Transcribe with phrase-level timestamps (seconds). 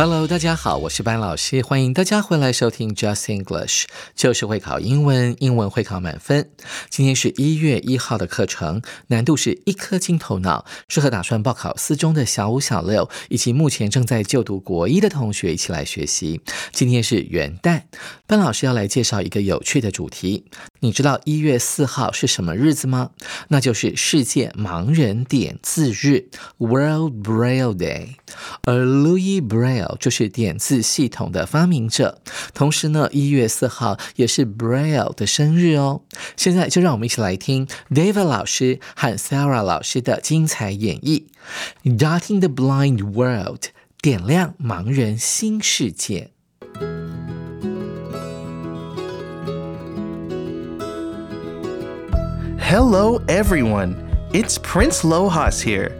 [0.00, 6.50] Hello，大家好，我是班老师，欢迎大家回来收听 Just English，就是会考英文，英文会考满分。
[6.88, 16.40] 今天是一月一号的课程，难度是一颗金头脑，适合打算报考四中的小五、小六，以及目前正在就读国一的同学一起来学习。
[16.72, 17.82] 今天是元旦，
[18.28, 20.44] 班老师要来介绍一个有趣的主题。
[20.78, 23.10] 你知道一月四号是什么日子吗？
[23.48, 28.14] 那就是世界盲人点字日 （World Braille Day）。
[28.62, 32.20] 而 Louis Braille 就是点字系统的发明者。
[32.54, 36.02] 同时呢，一月四号也是 Braille 的生日哦。
[36.36, 41.24] 现在就让我们一起来听 David 老师和 Sarah 老师的精彩演绎，
[41.98, 43.60] 《Dotting the Blind World》
[44.00, 46.30] 点亮盲人新世界。
[52.60, 53.94] Hello, everyone.
[54.32, 55.90] It's Prince Lohas here.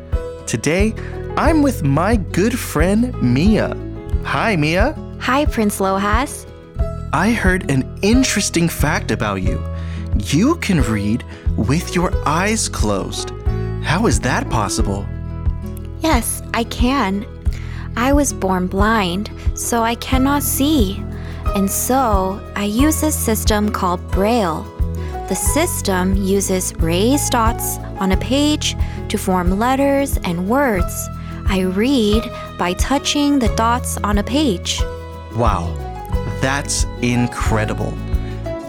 [0.47, 0.92] Today,
[1.39, 3.77] I'm with my good friend Mia.
[4.25, 4.97] Hi, Mia.
[5.20, 6.45] Hi, Prince Lohas.
[7.12, 9.62] I heard an interesting fact about you.
[10.17, 11.25] You can read
[11.56, 13.30] with your eyes closed.
[13.84, 15.06] How is that possible?
[16.00, 17.24] Yes, I can.
[17.96, 21.01] I was born blind, so I cannot see.
[21.55, 24.64] And so I use a system called Braille.
[25.29, 28.74] The system uses raised dots on a page
[29.08, 31.08] to form letters and words.
[31.51, 34.83] I read by touching the dots on a page.
[35.35, 35.75] Wow,
[36.42, 37.92] that's incredible.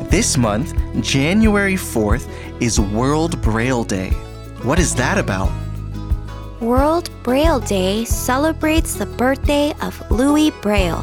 [0.10, 2.28] This month, January 4th,
[2.62, 4.12] is World Braille Day.
[4.64, 5.52] What is that about?
[6.62, 11.02] World Braille Day celebrates the birthday of Louis Braille,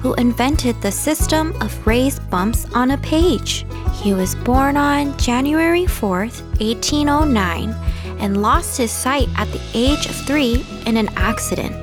[0.00, 3.64] who invented the system of raised bumps on a page.
[3.94, 7.74] He was born on January 4th, 1809,
[8.22, 11.76] and lost his sight at the age of three in an accident.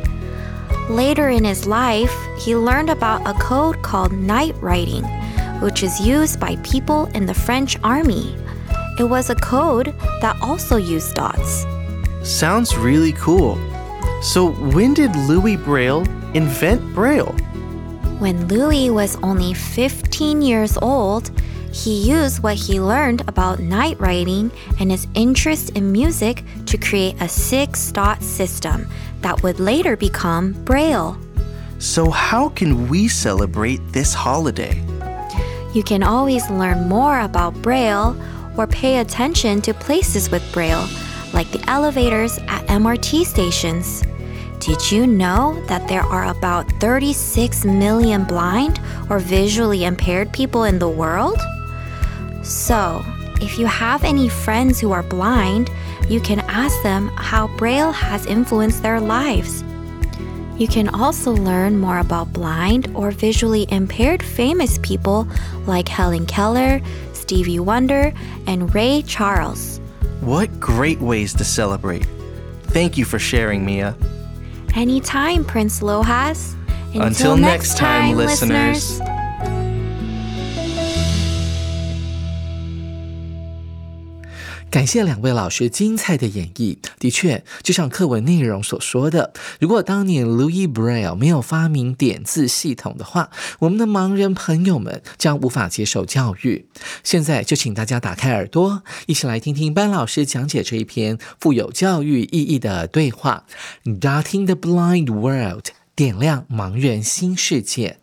[0.89, 5.03] Later in his life, he learned about a code called night writing,
[5.61, 8.35] which is used by people in the French army.
[8.97, 11.65] It was a code that also used dots.
[12.23, 13.59] Sounds really cool.
[14.21, 17.35] So, when did Louis Braille invent Braille?
[18.19, 21.31] When Louis was only 15 years old,
[21.71, 27.15] he used what he learned about night writing and his interest in music to create
[27.21, 28.87] a six dot system
[29.21, 31.17] that would later become Braille.
[31.77, 34.81] So, how can we celebrate this holiday?
[35.73, 38.19] You can always learn more about Braille
[38.57, 40.87] or pay attention to places with Braille,
[41.33, 44.03] like the elevators at MRT stations.
[44.59, 50.79] Did you know that there are about 36 million blind or visually impaired people in
[50.79, 51.39] the world?
[52.49, 53.05] So,
[53.41, 55.69] if you have any friends who are blind,
[56.09, 59.63] you can ask them how Braille has influenced their lives.
[60.57, 65.27] You can also learn more about blind or visually impaired famous people
[65.67, 66.81] like Helen Keller,
[67.13, 68.11] Stevie Wonder,
[68.47, 69.79] and Ray Charles.
[70.21, 72.07] What great ways to celebrate.
[72.63, 73.95] Thank you for sharing, Mia.
[74.75, 76.55] Anytime, Prince Lohas.
[76.95, 78.99] Until next time, listeners.
[84.69, 86.77] 感谢两位老师精彩的演绎。
[86.99, 96.67] 的确，就像课文内容所说的，如果当年 Louis Braille 没有发明点字系统的话，我们的盲人朋友们将无法接受教育。
[97.03, 103.45] 现在就请大家打开耳朵，一起来听听班老师讲解这一篇富有教育意义的对话
[103.83, 105.65] ：Dotting the Blind World，
[105.95, 107.97] 点亮盲人新世界。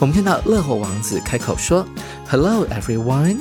[0.00, 1.86] 我们看到乐火王子开口说
[2.28, 3.38] ：“Hello, everyone.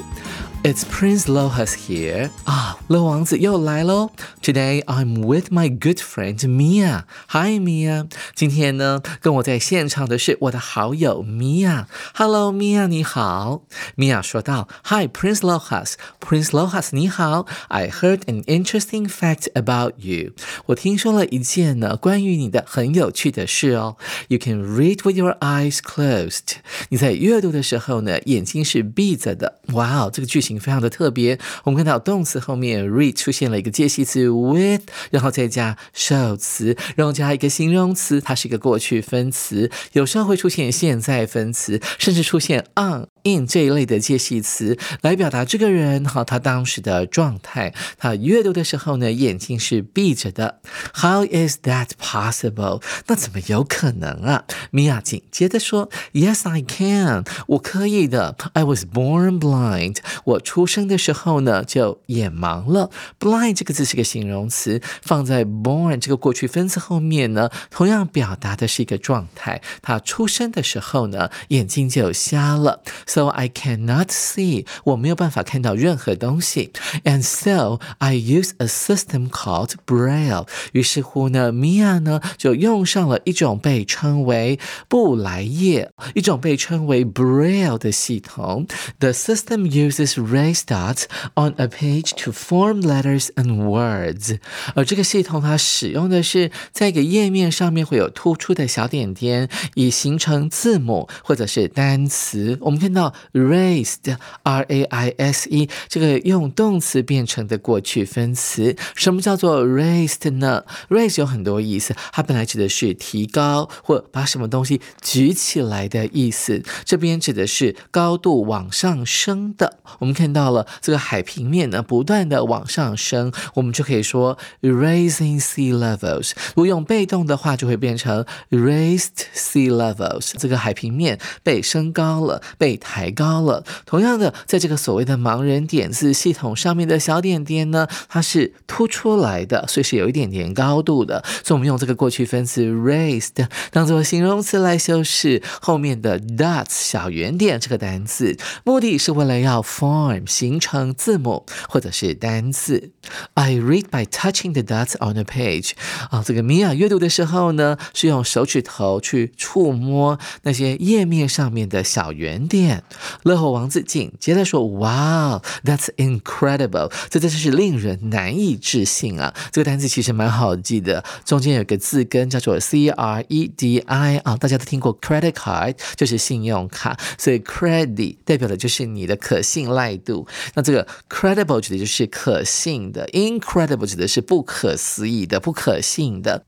[0.65, 2.31] It's Prince Lohas here.
[2.45, 4.11] 啊，乐王子又来喽。
[4.43, 7.05] Today I'm with my good friend Mia.
[7.29, 8.09] Hi Mia.
[8.35, 11.87] 今天呢，跟我在现场的是我的好友 Mia.
[12.15, 13.63] Hello Mia，你好。
[13.97, 15.95] Mia 说道：“Hi Prince Lohas.
[16.21, 17.47] Prince Lohas，你好。
[17.69, 20.33] I heard an interesting fact about you.
[20.67, 23.97] 我听说了一件呢关于你的很有趣的事哦。
[24.27, 26.57] You can read with your eyes closed.
[26.91, 29.61] 你在阅读的时候呢，眼睛是闭着的。
[29.73, 30.52] 哇哦，这个句型。
[30.60, 43.13] 非常的特别，我们看到动词后面 read 出现了一个介系词 with，然后再加受词，然后加一个形容词，它是一个过去分词，有时候会出现现在分词，甚至出现 on。
[43.24, 47.74] In 这一类的介系词来表达这个人哈他当时的状态。
[47.98, 50.60] 他阅读的时候呢，眼睛是闭着的。
[50.94, 52.82] How is that possible？
[53.08, 54.46] 那怎么有可能啊？
[54.72, 57.24] 米娅紧接着说：Yes, I can。
[57.48, 58.36] 我可以的。
[58.54, 59.98] I was born blind。
[60.26, 62.90] 我出生的时候呢就眼盲了。
[63.20, 69.62] Blind 这个字是个形容词，放在 born 这个过去分词后面呢，同样表达的是一个状态。
[69.82, 72.84] 他出生的时候呢，眼睛就瞎了。
[73.13, 76.73] So I cannot see，我没有办法看到任何东西。
[77.05, 80.47] And so I use a system called Braille。
[80.73, 84.59] 于是乎呢，Mia 呢就用上了一种被称为
[84.89, 88.67] 布莱叶，一种被称为 Braille 的系统。
[88.99, 91.05] The system uses raised dots
[91.35, 94.39] on a page to form letters and words。
[94.75, 102.59] 而这个系统它使用的是在一个页面上面会有突出的小点点，以形成字母或者是单词。
[102.61, 103.02] 我们看到。
[103.34, 119.80] Raised r a i s e 这个用动词变成的过去分词，什么叫做 raised 呢？raise 有很多意思，它本来指的是提高或把什么东西举起来的意思，这边指的是高度往上升的。
[119.98, 126.34] 我们看到了这个海平面呢，不断的往上升，我们就可以说 raising sea levels。
[126.50, 130.34] 如果用被动的话，就会变成 raised sea levels。
[130.38, 132.80] 这个海平面被升高了，被。
[132.84, 133.64] 抬抬高了。
[133.88, 141.24] 同样的，在这个所谓的盲人点字系统上面的小点点呢，它是凸出来的，所以是有一点点高度的。
[141.44, 152.92] 所以，我们用这个过去分词 raised 当做形容词来修饰后面的 dots 小圆点这个单词，目的是为了要 form 形成字母或者是单词。
[153.34, 155.72] I read by touching the dots on the page。
[156.12, 162.83] 啊，这个米娅阅读的时候呢，是用手指头去触摸那些页面上面的小圆点。
[163.24, 166.92] 乐活王子紧接着说：“Wow, that's incredible！
[167.10, 169.34] 这真的是令人难以置信啊！
[169.52, 180.28] 这个单词其实蛮好记的，中间有个字根叫做 c r e d i 啊，大家都听过 credit card，就是信用卡，所以 credit 代表的就是你的可信赖度。
[180.54, 186.46] 那这个 credible 指的就是可信的，incredible 指的是不可思议的、不可信的。”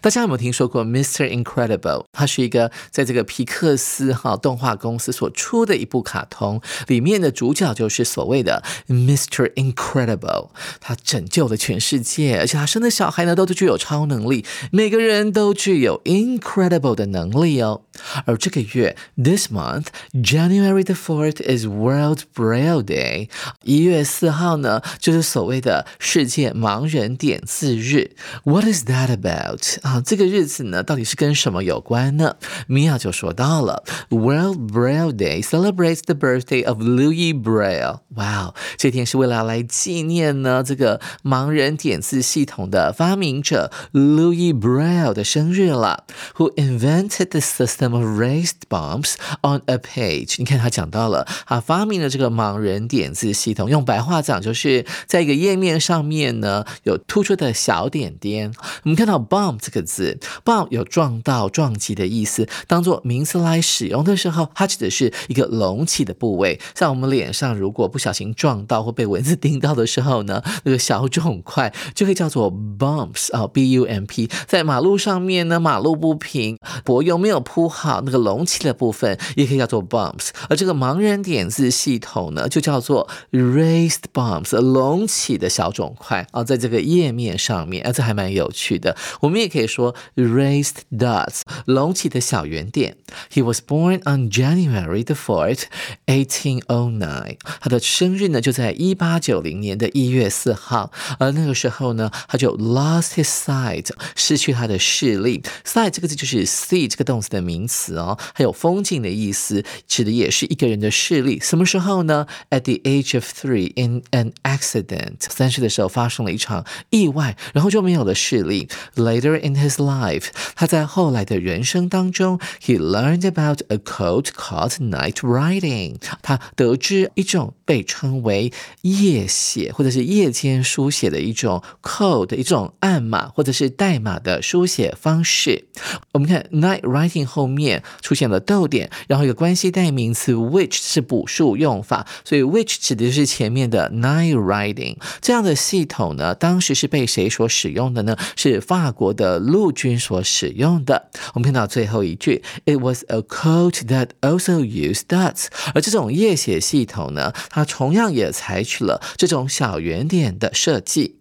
[0.00, 1.28] 大家有没有听说过 Mr.
[1.28, 2.04] Incredible？
[2.12, 9.52] 它是一个在这个皮克斯哈动画公司所出的一部卡通，里面的主角就是所谓的 Mr.
[9.54, 10.50] Incredible。
[10.80, 17.82] 他拯救了全世界，而且他生的小孩呢都具有超能力，每个人都具有 incredible 的能力哦。
[18.26, 23.28] 而这个月，this month January the fourth is World Braille Day。
[23.64, 28.12] 一月四号呢，就是所谓的世界盲人点字日。
[28.44, 29.67] What is that about？
[29.82, 32.36] 啊，这个日子呢，到底是跟什么有关呢？
[32.66, 38.00] 米娅就说到了，World Braille Day celebrates the birthday of Louis Braille。
[38.14, 46.04] 哇哦，这天是为了来纪念呢这个盲人点字系统的发明者 Louis Braille 的生日了。
[46.36, 50.36] Who invented the system of raised bumps on a page？
[50.38, 53.68] 你看他讲到了，他发明了这个盲人点字系统。
[53.68, 58.52] 用白话讲，就是在一个页面上面呢有突出的小点点。
[58.84, 59.57] 我们看到 bump。
[59.60, 62.48] 这个字，bump 有撞到、撞击的意思。
[62.66, 66.58] 当做名词来使用的时候，它指的是一个隆起的部位。
[66.74, 74.30] 像我们脸上如果不小心撞到或被蚊子叮到的时候呢， 那个小肿块就可以叫做 bumps 啊，b u m p。
[74.46, 80.28] 在马路上面呢，马路不平，柏油没有铺好，那个隆起的部分也可以叫做 bumps。
[80.48, 88.96] 而这个盲人点字系统呢，就叫做 raised bumps，隆起的小肿块啊，在这个页面上面，啊，这还蛮有趣的。
[89.20, 89.47] 我们也。
[89.47, 92.97] 也可以说 raised dots，隆起的小圆点。
[93.31, 95.63] He was born on January the fourth,
[96.07, 97.37] eighteen o nine。
[97.61, 105.43] 他的生日呢就在一八九零年的一月四号，而那个时候呢，他就 lost his sight，失去他的视力。
[105.65, 111.39] sight 这个字就是 see 这个动词的名词哦，还有风景的意思，指的也是一个人的视力。
[111.39, 112.27] 什么时候呢？
[112.49, 118.67] At the age of three, in an accident，三岁的时候发生了一场意外，然后就没有了视力。
[118.95, 125.96] Later in his life，他在后来的人生当中，he learned about a code called night writing。
[126.22, 128.52] 他得知一种被称为
[128.82, 135.64] 夜写或者是夜间书写的一种 code，一种暗码或者是代码的书写方式。
[136.12, 148.16] 我们看 night writing 后面出现了逗点，然后一个关系代名词 which 是补数用法，所以 which 指的是前面的 night writing 这样的系统呢，当时是被谁所使用的呢？
[148.36, 151.10] 是法国的陆军所使用的。
[151.34, 155.48] 我们看到最后一句，It was a code that also used dots。
[155.74, 161.16] 而这种夜写系统呢，它同样也采取了这种小圆点的设计。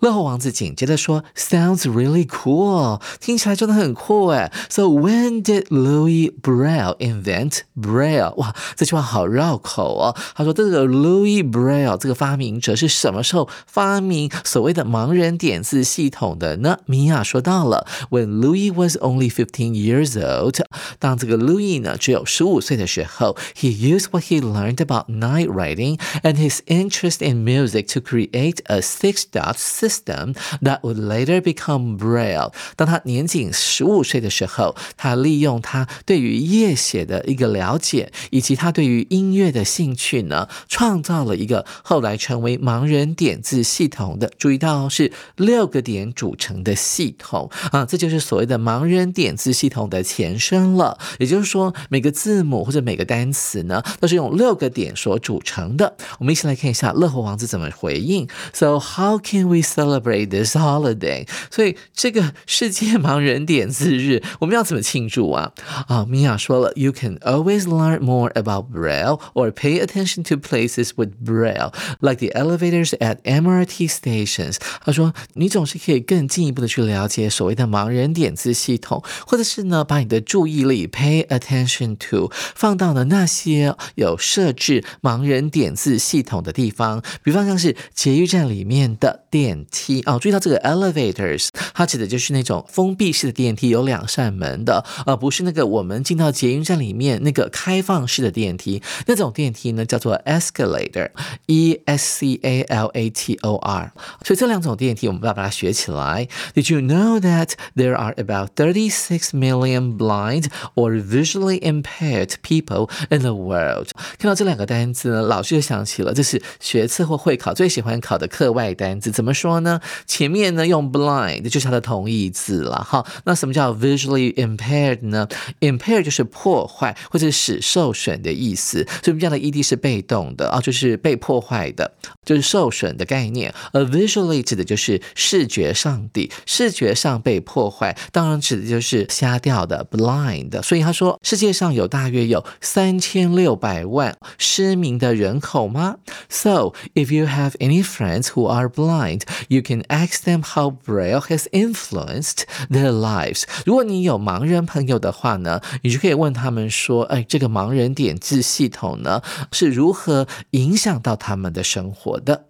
[0.00, 4.52] 乐后王子紧接着说：“Sounds really cool，听起来真的很酷哎。
[4.68, 8.34] So when did Louis Braille invent Braille？
[8.34, 10.14] 哇，这句话好绕口哦。
[10.34, 16.80] 他说这个 Louis Braille 这个发明者是什么时候发明所谓的盲人点字系统的呢？
[16.84, 20.60] 米娅说到了，When Louis was only fifteen years old，
[20.98, 28.00] 当这个 Louis 呢只有十五岁的时候，he used what he learned about night writing and his interest in music to
[28.00, 29.87] create a six-dot system。
[29.89, 32.53] System that would later become Braille。
[32.75, 44.31] 当他年仅十五岁的时候，他利用他对于夜写的一个了解，以及他对于音乐的兴趣呢，创造了一个后来成为盲人点字系统的。
[44.37, 50.97] 注意到是六个点组成的系统啊，这就是所谓的盲人点字系统的前身了。
[51.17, 55.97] 也就是说，每个字母或者每个单词呢，都是用六个点所组成的。
[56.19, 58.27] 我们一起来看一下乐活王子怎么回应。
[58.53, 65.52] So how can we celebrate this holiday，所以这个世界盲人点字日，我们要怎么庆祝啊？
[65.86, 72.28] 啊，米娅说了，You can always learn more about Braille or pay attention to places with Braille, like the
[72.38, 74.56] elevators at MRT stations。
[74.84, 89.64] 他说，你总是可以更进一步的去了解所谓的盲人点字系统，或者是呢，把你的注意力 pay attention to 放到了那些有设置盲人点字系统的地方，比方像是捷运站里面的电。
[89.71, 98.81] 梯哦，注意到这个 elevators，它指的就是那种封闭式的电梯，有两扇门的，而不是那个我们进到捷运站里面那个开放式的电梯。
[99.07, 103.93] 那种电梯呢，叫做 escalator，e s c a l a t o r。
[104.23, 106.27] 所以这两种电梯，我们要把它学起来。
[106.53, 110.45] Did you know that there are about thirty six million blind
[110.75, 113.89] or visually impaired people in the world？
[114.17, 119.58] 看到这两个单词呢，老师就想起了，这是学测或会考最喜欢考的课外单词，怎么说？
[119.61, 123.05] 呢，前面呢用 blind 就是它的同义字了哈。
[123.25, 125.27] 那什么叫 visually impaired 呢
[125.61, 131.93] ？impaired 就是破坏或者使受损的意思，所以我们讲的 ed 是被动的啊，就是被破坏的，
[132.25, 133.53] 就是受损的概念。
[133.71, 140.61] 而 visually 指的就是视觉上的，视觉上被破坏，当然指的就是瞎掉的 blind。
[140.61, 145.97] 所以他说，世界上有大约有三千六百万失明的人口吗
[146.29, 151.47] ？So if you have any friends who are blind You can ask them how Braille has
[151.51, 153.43] influenced their lives。
[153.65, 162.47] 如果你有盲人朋友的话呢，你就可以问他们说：“哎，这个盲人点字系统呢是如何影响到他们的生活的？”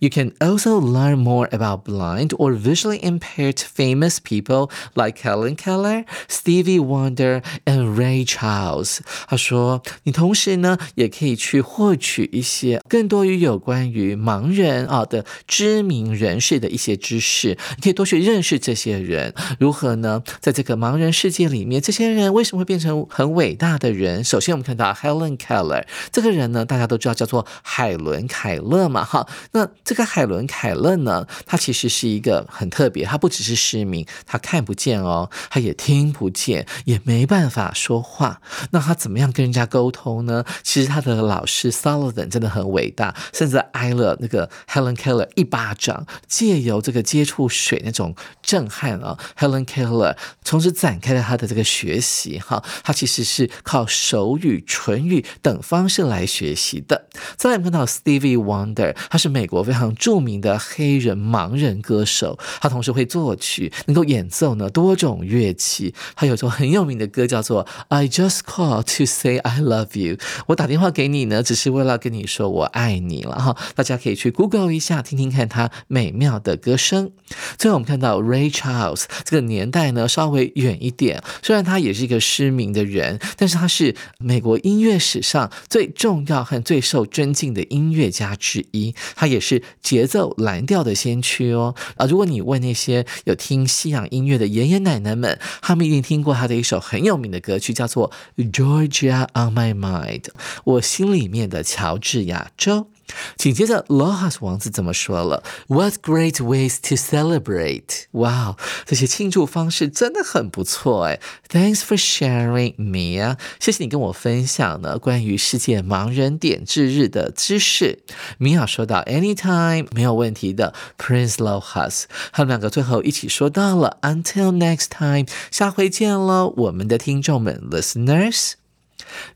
[0.00, 6.04] You can also learn more about blind or visually impaired famous people like Helen Keller,
[6.26, 9.00] Stevie Wonder, and Ray Charles。
[9.26, 17.58] 他说，你同时呢也可以去获取一些更多于有关于盲人啊的知名人士的一些知识。
[17.76, 20.22] 你可以多去认识这些人，如何呢？
[20.40, 24.24] 在这个盲人世界里面，这些人为什么会变成很伟大的人？
[24.24, 29.28] 首先，我们看到 Helen Keller 这个人呢，大家都知道叫做海伦凯勒嘛，哈。
[29.58, 38.40] 那这个海伦凯勒呢，他其实是一个很特别，他不只是失明，他看不见哦，他也听不见，也没办法说话。
[38.70, 40.44] 那他怎么样跟人家沟通呢？
[40.62, 52.38] 其实他的老师 Sullivan 真的很伟大，甚至挨了那个 Helen Keller 一巴掌，借由这个接触水那种震撼啊，Helen Keller 从此展开了他的这个学习。
[52.38, 57.08] 哈，他其实是靠手语、唇语等方式来学习的。
[57.36, 59.47] 再来看到 Stevie Wonder，他是美。
[59.48, 65.92] 国非常著名的黑人盲人歌手，他同时会作曲，能够演奏呢多种乐器。
[66.14, 73.56] 他有首很有名的歌叫做《I Just Call to Say I Love You》，我打电话给你呢，只是为了跟你说我爱你了哈。
[73.74, 77.10] 大家可以去 Google 一下，听听看他美妙的歌声。
[77.56, 88.94] 最后我们看到 Ray Charles 这个年代呢稍微远一点，虽然他也是一个失明的人，但是他是美国音乐史上最重要和最受尊敬的音乐家之一。
[89.14, 91.74] 他也是节奏蓝调的先驱哦。
[91.96, 98.10] 啊，如果你问那些有听西洋音乐的爷爷奶奶们，他们一定听过他的一首很有名的歌曲，叫做
[98.50, 100.20] 《Georgia on My Mind》，
[100.64, 102.88] 我心里面的乔治亚州。
[103.36, 108.04] 紧接着，Lohas 王子怎么说了？What great ways to celebrate！
[108.12, 111.20] 哇，这些庆祝方式真的很不错哎。
[111.48, 113.36] Thanks for sharing, Mia。
[113.58, 118.00] 谢谢你跟我分享呢关于世界盲人点痣日的知识。
[118.38, 120.74] 米娅说到，Anytime 没有问题的。
[120.98, 128.67] Prince Lohas，他们两个最后一起说到了，Until next time，下回见喽，我们的听众们，Listeners。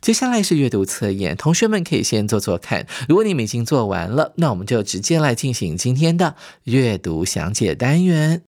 [0.01, 2.87] 接下来是阅读测验，同学们可以先做做看。
[3.09, 8.43] 如果你们已经做完了，那我们就直接来进行今天的阅读详解单元。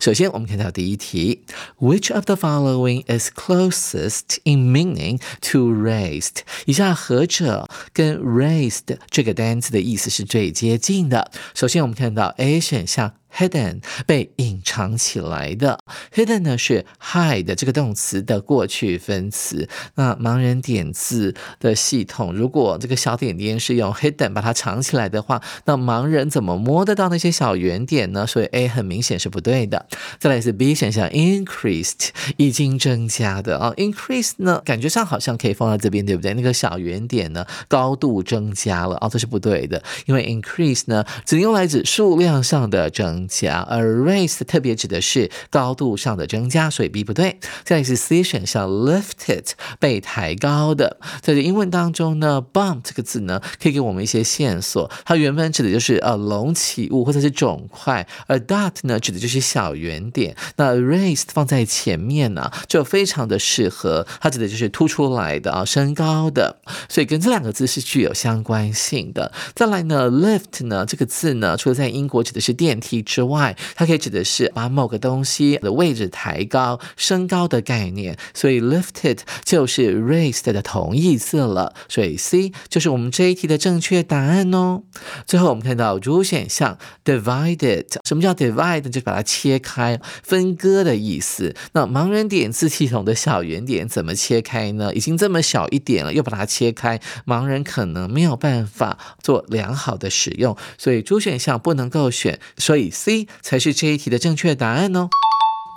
[0.00, 1.42] 首先，我们看到第一题
[1.80, 5.20] ，Which of the following is closest in meaning
[5.50, 6.42] to raised？
[6.66, 11.32] 以下何者跟 raised 这个单词的意思是最接近的？
[11.52, 13.14] 首先，我们看到 A 选项。
[13.36, 15.78] Hidden 被隐藏起来的
[16.14, 19.68] ，hidden 呢是 hide 这个动词的过去分词。
[19.94, 28.26] 那盲人点字的系统，如果这个小点点是用 hidden 把它藏起来的话，那盲人怎么摸得到那些小圆点呢？
[28.26, 29.86] 所以 A 很明显是不对的。
[30.18, 32.08] 再来是 B 选项，increased
[32.38, 36.34] 已经增加的啊，increase 呢感觉上好像可以放在这边，对不对？
[36.34, 43.17] 那个小圆点呢高度增加了啊，这是不对的，因为 increase 呢只用来指数量上的增。
[43.18, 47.40] 增加，而 raise 特别指的是高度上的增加，所以 B 不对。
[47.64, 49.44] 再来是 C 选项，lifted
[49.80, 60.36] 被抬高的，在这英文当中呢，bump 这个字呢可以给我们一些线索，它原本指的就是呃隆起物或者是肿块，而 dot 呢指的就是小圆点。
[60.56, 69.32] 那 raised 放在前面呢就非常的适合，它指的就是凸出来的啊，升高的，所以跟这两个字是具有相关性的。
[69.54, 72.98] 再来呢，lift 呢这个字呢，除了在英国指的是电梯。
[73.08, 81.74] 之外，它可以指的是把某个东西的位置抬高、升高的概念，所以 lifted 就是 raised 的同义字了。
[81.88, 84.82] 所以 C 就是我们这一题的正确答案哦。
[85.26, 88.90] 最后我们看到主选项 divided，什么叫 divide？
[88.90, 91.56] 就把它切开、分割的意思。
[91.72, 94.92] 那盲人点字系统的小圆点怎么切开呢？
[94.94, 102.38] 已经这么小一点了，又把它切开，盲人可能没有办法做良好的使用，所以主选项不能够选。
[102.58, 102.92] 所以。
[102.98, 105.08] C 才是这一题的正确答案哦，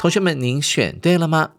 [0.02, 1.52] 同学们，您选对了吗？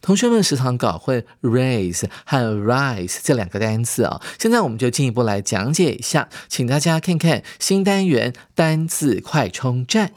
[0.00, 10.12] 同学们时常搞混 raise 和 rise 这两个单词啊，现在我们就进一步来讲解一下，请大家看看新单元单字快充站。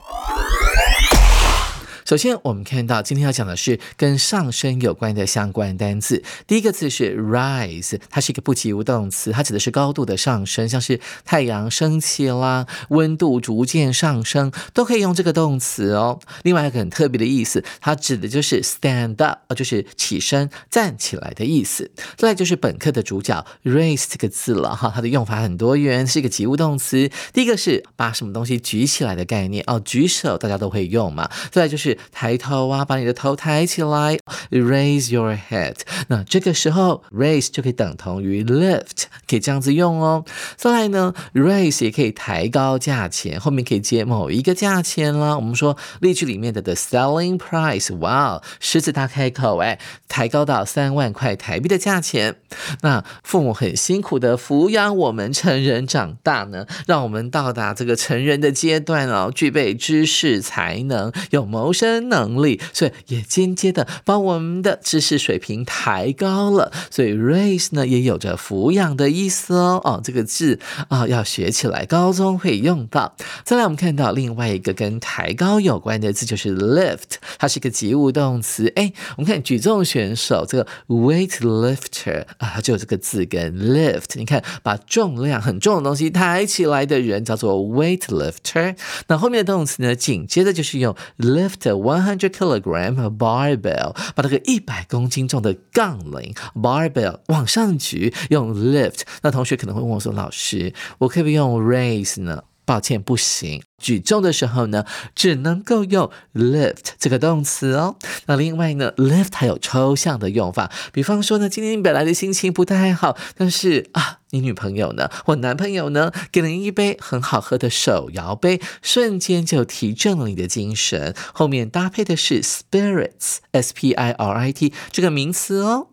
[2.07, 6.23] 首先，我们看到今天要讲的是跟上升有关的相关单词。
[6.47, 16.17] 第一个字是 rise，它是一个不及物动词，它指的是高度的上升，像是太阳升起啦，温度逐渐上升，都可以用这个动词哦。
[16.43, 21.91] 另外一个很特别的意思，它指的就是 stand up，就是起身站起来的意思。
[22.15, 27.11] 再来就是本课的主角 raise 这个字了哈，它的用法很多元，是一个及物动词。
[27.33, 31.29] 第一个是把什么东西举起来的概念哦，举手大家都会用嘛。
[31.51, 31.96] 再来就是。
[32.11, 34.17] 抬头啊，把你的头抬起来
[34.51, 35.75] ，raise your head。
[36.07, 40.23] 那这个时候，raise 就可以等同于 lift，可以这样子用哦。
[40.55, 45.35] 再来呢，raise 也可以抬高价钱，后面可以接某一个价钱啦。
[45.35, 52.35] 我们说例句里面的 the selling price，哇，狮子大开口哎，抬高到三万块台币的价钱。
[52.81, 61.86] 那父母很辛苦的抚养我们成人长大呢，让我们到达这个成人的阶段哦，具备知识才能，有谋生。
[62.01, 66.71] 能力，所以也间接的把我们的知识水平抬高了。
[66.89, 69.81] 所以 raise 呢也有着抚养的意思哦。
[69.83, 73.15] 哦，这个字啊要学起来，高中会用到。
[73.43, 78.71] 再来，我们看到另外一个跟抬高有关的字，就是 lift，它是一个及物动词。
[78.75, 84.05] 哎，我们看举重选手这个 weight lifter 啊，就有这个字跟 lift。
[84.15, 88.75] 你看，把重量很重的东西抬起来的人叫做 weight lifter。
[89.07, 91.57] 那后面的动词呢，紧接着就是用 lift。
[91.77, 99.01] One hundred kilogram barbell，把这个一百公斤重的杠铃 barbell 往上举，用 lift。
[99.21, 103.63] 那同学可能会问我说：“老师，我可不可以用 raise 呢？”抱歉，不行。
[103.81, 104.83] 举重的时候呢，
[105.15, 107.95] 只能够用 lift 这个动词哦。
[108.25, 121.15] 那另外呢，lift 还有抽象的用法，比方说呢，今天你本来的心情不太好，但是啊，你女朋友呢我男朋友呢，给了你一杯很好喝的手摇杯，瞬间就提振了你的精神。
[121.33, 125.87] 后面搭配的是 spirits，s p i r i t 这个名词哦。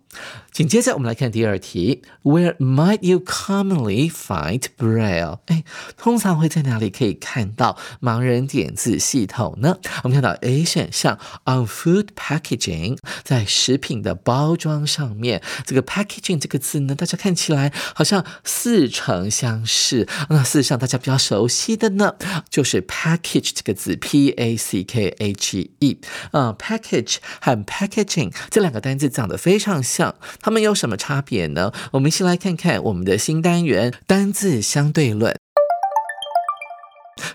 [0.54, 5.40] 紧接着我们来看第二题，Where might you commonly find Braille？
[5.46, 5.64] 哎，
[5.96, 9.78] 通常会在哪里可以看到盲人点字系统呢？
[10.04, 15.42] 我们看到 A 选项，on food packaging，在食品的包装上面。
[15.66, 20.06] 这个 packaging 这个字呢，大家看起来好像似曾相识。
[20.28, 22.14] 那事实上大家比较熟悉的呢，
[22.48, 25.98] 就是 package 这个字，P A C K H E。
[26.30, 30.14] 啊，package 和 packaging 这两个单字长得非常像。
[30.44, 31.72] 它们有什么差别呢？
[31.92, 35.34] 我们先来看看我们的新单元单字相对论。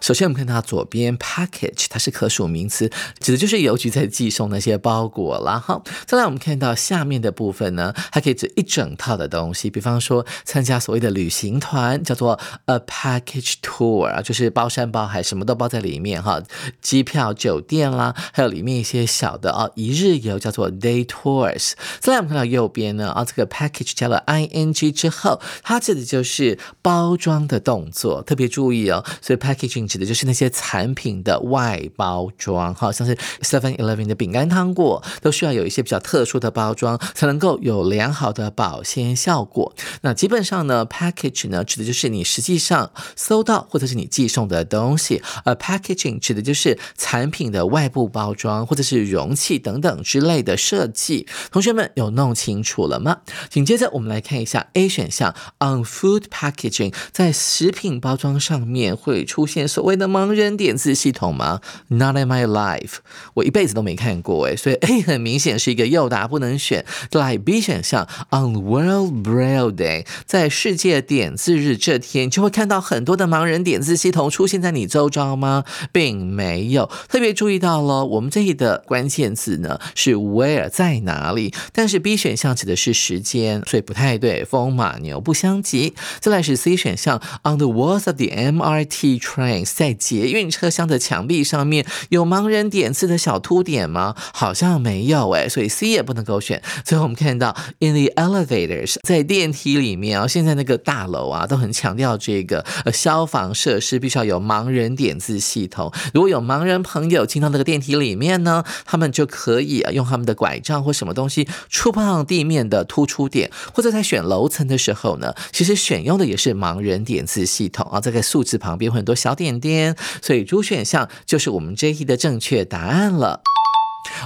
[0.02, 5.60] 首先，我们看它左边 package，它是可数名词，指的就是邮局在寄送那些包裹啦。
[5.60, 16.42] 哈，再来我们看到下面的部分呢，它可以指一整套的东西，比方说参加所谓的旅行团，叫做 a package tour 啊，就是包山包海，什么都包在里面哈，
[16.82, 21.74] 机票、酒店啦，还有里面一些小的啊一日游，叫做 day tours。
[22.00, 29.89] 再来我们看到右边呢，啊这个 package 加了 i n g 之后，它指的就是包装的动作，特别注意哦，所以 packaging。
[29.90, 39.74] 指的就是那些产品的外包装，哈，像是 Seven Eleven 的饼干、糖果，都需要有一些比较特殊的包装，才能够有良好的保鲜效果。
[40.02, 51.28] 那基本上呢，package 呢，指的就是你实际上收到或者是你寄送的东西，而 packaging 指的就是产品的外部包装或者是容器等等之类的设计。
[51.52, 53.22] 同学们有弄清楚了吗？
[53.50, 59.68] 紧接着我们来看一下 A 选项，on food packaging，在食品包装上面会出现。
[59.80, 62.96] 所谓的盲人点字系统吗？Not in my life，
[63.36, 66.86] 我一辈子都没看过诶，所以 A 很明显是一个诱答，不能选。
[67.14, 75.64] 来 B 选项，On World Braille Day，在世界点字日这天，就会看到很多的盲人点字系统出现在你周遭吗？
[75.94, 76.92] 并没有。
[77.08, 85.94] 特别注意到了，我们这里的关键字呢是 Where 在哪里，但是 B 选项指的是时间，所以不太对，风马牛不相及。
[86.20, 89.69] 再来是 C 选项，On the walls of the MRT trains。
[89.76, 94.16] 在捷运车厢的墙壁上面有盲人点字的小凸点吗？
[94.34, 96.62] 好像没有哎，所以 C 也不能够选。
[96.84, 105.92] 最后我们看到 in the elevators，在电梯里面啊，现在那个大楼啊都很强调这个呃消防设施必须要有盲人点字系统。
[106.14, 118.00] 如果有盲人朋友进到那个电梯里面呢，他们就可以啊用他们的拐杖或什么东西触碰地面的突出点，或者在选楼层的时候呢，其实选用的也是盲人点字系统啊。
[118.00, 119.59] 这个数字旁边会很多小点。
[119.60, 123.42] 点，所以主选项就是我们这一题的正确答案了。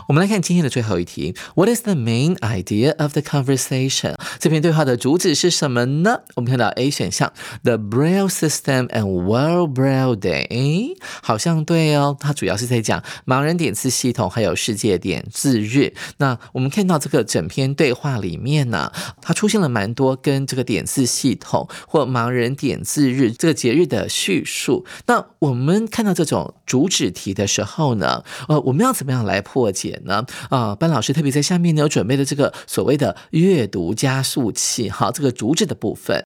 [0.08, 4.16] 我们来看今天的最后一题，What is the main idea of the conversation？
[4.40, 6.22] 这篇对话的主旨是什么呢？
[6.36, 7.32] 我们看到 A 选项
[7.64, 15.94] ，The Braille System and World Braille Day，好像对哦，它主要是在讲盲人点字系统还有世界点字日。
[16.18, 24.86] 那我们看到这个整篇对话里面呢，它出现了蛮多跟这个点字系统或盲人点字日这个节日的叙述。
[25.08, 29.63] 那我们看到这种主旨题的时候呢，呃，我们要怎么样来破？
[29.72, 30.26] 解呢？
[30.50, 36.24] 啊，班老师特别在下面呢有准备的这个所谓的阅读加速器，好，这个主旨的部分。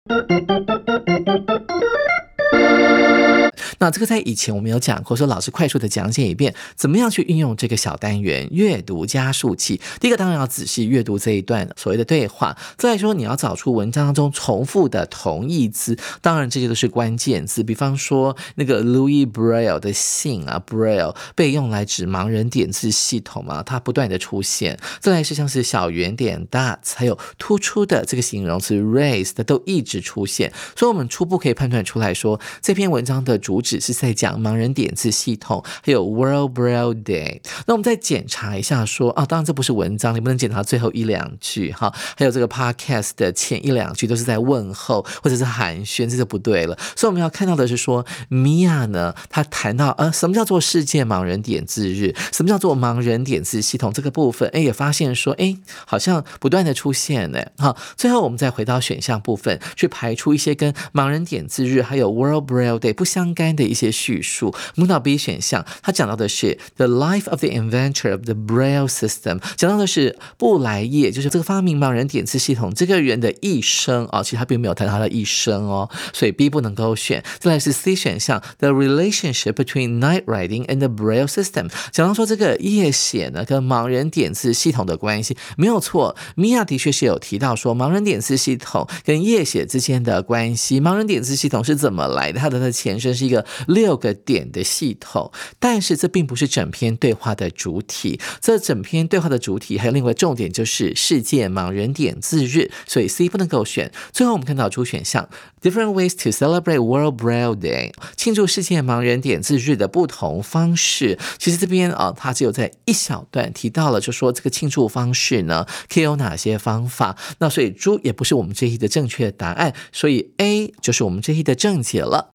[3.80, 9.80] 那这个在以前我们有讲过，说老师快速的讲解一遍，怎么样去运用这个小单元阅读加速器。
[10.00, 17.64] 第一个当然要仔细阅读这一段所谓的对话，再来说你要找出文章当中重复的同义字，当然这些都是关键字。
[17.64, 24.80] 比方说那个 Louis Braille 的姓啊，Braille 被用来指盲人点字系统嘛，它不断的出现。
[25.00, 33.67] 再来是像是小圆点 dots，还有突出的这个形容词 raised 都一直出现，所以我们初步可以判断出来说这篇文章的主旨。
[33.68, 37.42] 只是在讲盲人点字系统，还有 World Braille Day。
[37.66, 41.94] 那我们再检查一下，说啊，当然这不是文章，你不能检查最后一两句哈。
[42.16, 46.78] 还有这个 Podcast 的前一两句都是在问候或者是寒暄，这就不对了。
[46.96, 52.16] 所以我们要看到的是说，Mia 呢，他谈到呃，什么叫做世界盲人点字日？
[52.32, 54.48] 什么叫做盲人点字系统这个部分？
[54.54, 57.44] 哎，也发现说，哎，好像不断的出现呢。
[57.58, 63.57] 好，最后我们再回到选项部分，去排除一些跟盲人点字日还有 World Braille Day 不相干。
[63.58, 64.56] 的一些叙述。
[64.76, 74.24] 我们到 B 选项，它讲到的是 The life of the inventor of the Braille system，讲到的是布莱叶，就是这个发明盲人点字系统这个人的一生啊。
[74.24, 77.24] 其实他并没有谈他的一生哦，所以 B 不能够选。
[77.40, 86.16] 再来是 C 选项，The relationship between night writing and the Braille system，讲到说这个夜写呢跟盲人点字系统的关系，没有错。
[86.36, 90.80] 米娅的确是有提到说盲人点字系统跟夜写之间的关系。
[90.80, 92.40] 盲人点字系统是怎么来的？
[92.40, 98.20] 它的的前身是一个六个点的系统，但是这并不是整篇对话的主体。
[98.42, 103.92] 这整篇对话的主体还有另外重点就是世界盲人点字日，所以 C 不能够选。
[104.12, 105.30] 最后我们看到主选项
[105.62, 111.18] ，Different ways to celebrate World Braille Day，庆祝世界盲人点字日的不同方式。
[111.38, 117.18] 其实这边啊，它只有在一小段提到了，就说这个庆祝方式呢，可以有哪些方法。
[117.40, 122.34] 那所以猪也不是我们这一的正确答案，所以 A 就是我们这一的正解了。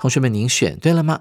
[0.00, 1.20] 同学们，您选对了吗？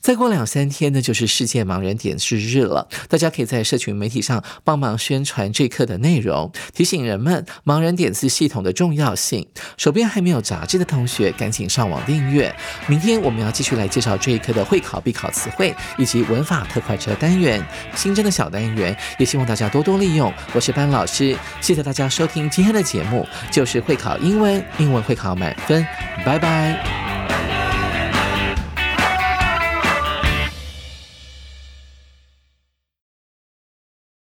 [0.00, 2.88] 再过两三天呢，就是世界盲人点字日了。
[3.08, 9.46] 大家可以在社群媒体上帮忙宣传这课的内容，提醒人们盲人点字系统的重要性。
[9.76, 12.54] 手边还没有杂志的同学，赶紧上网订阅。
[12.88, 20.32] 明天我们要继续来介绍这一课的会考必考词汇以及文法特快车单元，新增的小单元，也希望大家多多利用。
[20.52, 25.86] 我是班老师，谢谢大家收听今天的节目，就是会考英文，英文会考满分，
[26.24, 27.87] 拜拜。